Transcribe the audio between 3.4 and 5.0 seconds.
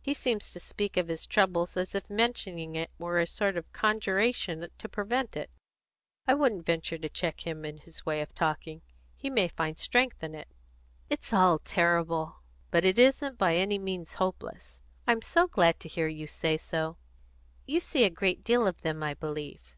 of conjuration to